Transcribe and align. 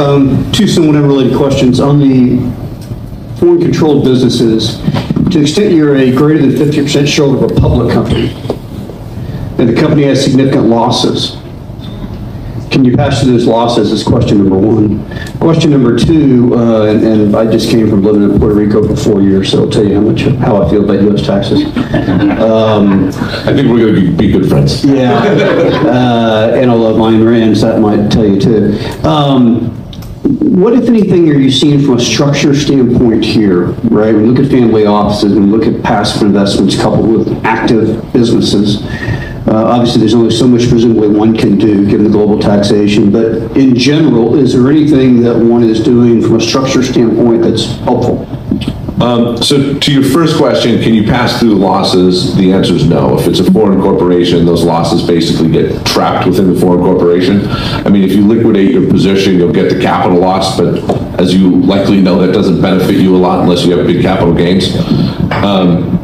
Um, 0.00 0.50
Two 0.50 0.66
somewhat 0.66 0.96
unrelated 0.96 1.36
questions. 1.36 1.78
On 1.78 1.98
the 1.98 2.38
foreign 3.38 3.60
controlled 3.60 4.02
businesses, 4.02 4.78
to 4.78 5.38
the 5.38 5.42
extent 5.42 5.74
you're 5.74 5.94
a 5.94 6.10
greater 6.10 6.40
than 6.40 6.52
50% 6.52 7.06
shareholder 7.06 7.44
of 7.44 7.52
a 7.52 7.60
public 7.60 7.92
company, 7.92 8.30
and 9.58 9.68
the 9.68 9.78
company 9.78 10.04
has 10.04 10.24
significant 10.24 10.68
losses, 10.68 11.36
can 12.70 12.82
you 12.84 12.96
pass 12.96 13.20
through 13.20 13.32
those 13.32 13.46
losses 13.46 13.92
is 13.92 14.02
question 14.02 14.38
number 14.38 14.56
one. 14.56 15.04
Question 15.38 15.72
number 15.72 15.98
two, 15.98 16.54
uh, 16.54 16.86
and 16.86 17.04
and 17.04 17.36
I 17.36 17.50
just 17.50 17.68
came 17.68 17.90
from 17.90 18.02
living 18.02 18.22
in 18.22 18.38
Puerto 18.38 18.54
Rico 18.54 18.86
for 18.86 18.96
four 18.96 19.20
years, 19.20 19.50
so 19.50 19.64
I'll 19.64 19.70
tell 19.70 19.84
you 19.84 19.96
how 19.96 20.00
much, 20.00 20.22
how 20.38 20.62
I 20.62 20.70
feel 20.70 20.84
about 20.84 21.02
US 21.12 21.26
taxes. 21.26 21.66
Um, 22.40 23.08
I 23.08 23.52
think 23.52 23.68
we're 23.68 23.92
going 23.92 23.94
to 23.96 24.12
be 24.16 24.32
good 24.32 24.48
friends. 24.48 24.82
yeah, 24.82 25.12
uh, 25.12 26.52
and 26.54 26.70
I 26.70 26.74
love 26.74 26.96
Ayn 26.96 27.26
Rand's, 27.28 27.60
that 27.60 27.80
might 27.80 28.10
tell 28.10 28.24
you 28.24 28.40
too. 28.40 28.78
Um, 29.06 29.79
What, 30.40 30.72
if 30.72 30.88
anything, 30.88 31.28
are 31.28 31.34
you 31.38 31.50
seeing 31.50 31.80
from 31.80 31.98
a 31.98 32.00
structure 32.00 32.54
standpoint 32.54 33.22
here, 33.22 33.66
right? 33.90 34.14
We 34.14 34.22
look 34.22 34.42
at 34.42 34.50
family 34.50 34.86
offices, 34.86 35.36
and 35.36 35.52
we 35.52 35.58
look 35.58 35.66
at 35.66 35.82
passive 35.82 36.22
investments 36.22 36.80
coupled 36.80 37.10
with 37.10 37.44
active 37.44 38.10
businesses. 38.14 38.82
Uh, 39.46 39.66
Obviously, 39.66 40.00
there's 40.00 40.14
only 40.14 40.30
so 40.30 40.48
much 40.48 40.66
presumably 40.70 41.08
one 41.08 41.36
can 41.36 41.58
do, 41.58 41.84
given 41.86 42.04
the 42.04 42.10
global 42.10 42.38
taxation, 42.38 43.12
but 43.12 43.54
in 43.54 43.74
general, 43.74 44.34
is 44.34 44.54
there 44.54 44.70
anything 44.70 45.20
that 45.22 45.36
one 45.36 45.62
is 45.62 45.82
doing 45.82 46.22
from 46.22 46.36
a 46.36 46.40
structure 46.40 46.82
standpoint 46.82 47.42
that's 47.42 47.76
helpful? 47.80 48.26
Um, 49.00 49.42
So 49.42 49.78
to 49.78 49.92
your 49.92 50.02
first 50.02 50.36
question, 50.36 50.80
can 50.82 50.94
you 50.94 51.04
pass 51.04 51.40
through 51.40 51.50
the 51.50 51.56
losses? 51.56 52.36
The 52.36 52.52
answer 52.52 52.74
is 52.74 52.86
no. 52.88 53.18
If 53.18 53.26
it's 53.26 53.40
a 53.40 53.50
foreign 53.50 53.80
corporation, 53.80 54.44
those 54.44 54.62
losses 54.64 55.06
basically 55.06 55.50
get 55.50 55.84
trapped 55.86 56.26
within 56.26 56.52
the 56.52 56.60
foreign 56.60 56.82
corporation. 56.82 57.46
I 57.48 57.88
mean, 57.88 58.02
if 58.04 58.12
you 58.12 58.26
liquidate 58.26 58.70
your 58.72 58.88
position, 58.90 59.36
you'll 59.36 59.52
get 59.52 59.70
the 59.72 59.80
capital 59.80 60.18
loss, 60.18 60.58
but 60.58 60.78
as 61.18 61.34
you 61.34 61.60
likely 61.62 62.00
know, 62.00 62.20
that 62.24 62.32
doesn't 62.32 62.60
benefit 62.60 62.96
you 62.96 63.16
a 63.16 63.18
lot 63.18 63.40
unless 63.42 63.64
you 63.64 63.76
have 63.76 63.86
big 63.86 64.02
capital 64.02 64.34
gains. 64.34 64.76
Um, 65.42 65.96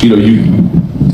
You 0.00 0.10
know, 0.10 0.16
you, 0.16 0.36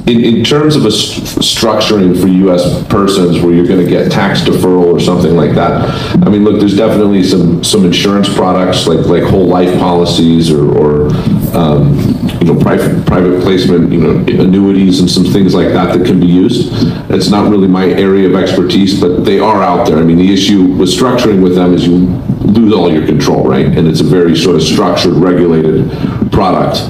in, 0.07 0.25
in 0.25 0.45
terms 0.45 0.77
of 0.77 0.85
a 0.87 0.91
st- 0.91 1.45
structuring 1.45 2.21
for 2.21 2.29
US 2.49 2.87
persons 2.89 3.41
where 3.41 3.53
you're 3.53 3.67
gonna 3.67 3.87
get 3.87 4.11
tax 4.11 4.41
deferral 4.41 4.93
or 4.93 5.01
something 5.01 5.37
like 5.37 5.55
that, 5.55 5.89
I 6.25 6.29
mean, 6.29 6.45
look, 6.45 6.59
there's 6.59 6.77
definitely 6.77 7.23
some, 7.25 7.63
some 7.63 7.85
insurance 7.85 8.33
products 8.33 8.87
like, 8.87 9.07
like 9.07 9.23
whole 9.23 9.47
life 9.47 9.79
policies 9.79 10.51
or, 10.51 10.71
or, 10.77 11.07
um, 11.55 11.99
you 12.41 12.47
know, 12.47 12.59
private, 12.61 13.07
private 13.07 13.43
placement, 13.43 13.93
you 13.93 14.01
know, 14.01 14.43
annuities 14.43 15.01
and 15.01 15.11
some 15.11 15.25
things 15.25 15.55
like 15.55 15.69
that 15.69 15.97
that 15.97 16.07
can 16.07 16.19
be 16.19 16.27
used. 16.27 16.71
It's 17.11 17.29
not 17.29 17.51
really 17.51 17.69
my 17.69 17.87
area 17.87 18.29
of 18.29 18.35
expertise, 18.35 19.01
but 19.01 19.25
they 19.25 19.39
are 19.39 19.63
out 19.63 19.87
there. 19.87 19.99
I 19.99 20.03
mean, 20.03 20.19
the 20.19 20.33
issue 20.33 20.65
with 20.65 20.89
structuring 20.89 21.43
with 21.43 21.55
them 21.55 21.75
is 21.75 21.87
you 21.87 21.99
lose 22.41 22.73
all 22.73 22.93
your 22.93 23.07
control, 23.07 23.45
right? 23.45 23.67
And 23.67 23.87
it's 23.87 24.01
a 24.01 24.05
very 24.05 24.37
sort 24.37 24.57
of 24.57 24.63
structured, 24.63 25.15
regulated 25.15 25.91
product. 26.33 26.81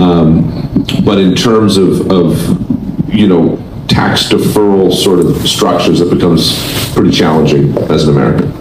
Um, 0.00 0.71
But 1.00 1.18
in 1.18 1.34
terms 1.34 1.76
of, 1.76 2.10
of, 2.10 3.12
you 3.12 3.26
know, 3.26 3.56
tax 3.88 4.24
deferral 4.28 4.92
sort 4.92 5.20
of 5.20 5.36
structures, 5.46 6.00
it 6.00 6.10
becomes 6.12 6.92
pretty 6.94 7.10
challenging 7.10 7.76
as 7.90 8.08
an 8.08 8.16
American. 8.16 8.52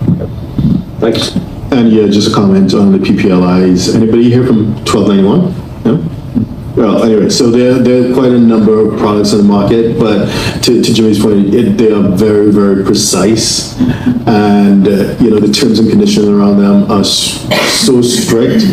Thanks. 1.00 1.36
And 1.72 1.92
yeah, 1.92 2.08
just 2.08 2.32
a 2.32 2.34
comment 2.34 2.74
on 2.74 2.92
the 2.92 2.98
PPLIs. 2.98 3.96
Anybody 3.96 4.30
here 4.30 4.46
from 4.46 4.76
1291? 4.86 5.86
No? 5.86 6.22
Well, 6.76 7.04
anyway, 7.04 7.30
so 7.30 7.50
there, 7.50 7.80
there 7.80 8.09
are 8.09 8.14
quite 8.14 8.32
a 8.32 8.40
number 8.40 8.80
of 8.80 8.98
products 8.98 9.34
in 9.34 9.40
the 9.40 9.44
market, 9.44 10.00
but 10.00 10.28
to, 10.64 10.82
to 10.82 10.94
Jimmy's 10.94 11.22
point, 11.22 11.54
it, 11.54 11.78
they 11.78 11.92
are 11.92 12.09
very, 12.16 12.50
very 12.50 12.84
precise. 12.84 13.78
And, 14.26 14.88
uh, 14.88 15.18
you 15.20 15.30
know, 15.32 15.40
the 15.40 15.52
terms 15.52 15.80
and 15.80 15.90
conditions 15.90 16.28
around 16.28 16.59
them 16.59 16.90
are 16.90 17.04
so 17.04 18.02
strict 18.02 18.64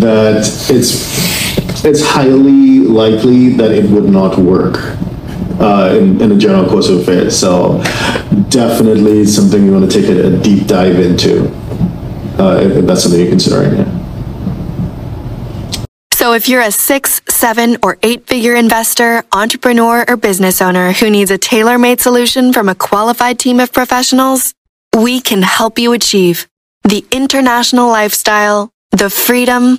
that 0.00 0.46
it's, 0.70 1.45
it's 1.84 2.04
highly 2.04 2.80
likely 2.80 3.50
that 3.50 3.70
it 3.70 3.90
would 3.90 4.10
not 4.10 4.38
work 4.38 4.76
uh, 5.60 5.94
in, 5.96 6.20
in 6.20 6.28
the 6.28 6.36
general 6.36 6.68
course 6.68 6.88
of 6.88 7.00
affairs. 7.00 7.38
So 7.38 7.82
definitely 8.48 9.24
something 9.24 9.64
you 9.64 9.72
want 9.72 9.90
to 9.90 10.00
take 10.00 10.10
a, 10.10 10.34
a 10.34 10.42
deep 10.42 10.66
dive 10.66 10.98
into, 10.98 11.48
uh, 12.38 12.60
if, 12.62 12.76
if 12.76 12.86
that's 12.86 13.02
something 13.02 13.20
you're 13.20 13.30
considering. 13.30 13.76
Yeah. 13.76 13.96
So 16.12 16.32
if 16.32 16.48
you're 16.48 16.62
a 16.62 16.72
six, 16.72 17.20
seven, 17.28 17.76
or 17.82 17.98
eight 18.02 18.26
figure 18.26 18.54
investor, 18.54 19.22
entrepreneur, 19.32 20.04
or 20.08 20.16
business 20.16 20.60
owner 20.60 20.92
who 20.92 21.08
needs 21.08 21.30
a 21.30 21.38
tailor 21.38 21.78
made 21.78 22.00
solution 22.00 22.52
from 22.52 22.68
a 22.68 22.74
qualified 22.74 23.38
team 23.38 23.60
of 23.60 23.72
professionals, 23.72 24.54
we 24.96 25.20
can 25.20 25.42
help 25.42 25.78
you 25.78 25.92
achieve 25.92 26.48
the 26.84 27.04
international 27.10 27.88
lifestyle, 27.88 28.70
the 28.90 29.10
freedom, 29.10 29.78